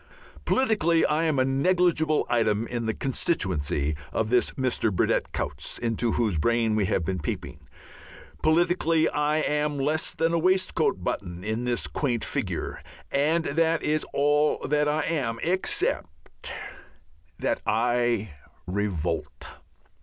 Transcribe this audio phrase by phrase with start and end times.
[0.45, 4.91] Politically I am a negligible item in the constituency of this Mr.
[4.91, 7.59] Burdett Coutts into whose brain we have been peeping.
[8.41, 12.81] Politically I am less than a waistcoat button on that quaint figure.
[13.11, 16.51] And that is all I am except
[17.37, 18.31] that I
[18.65, 19.49] revolt.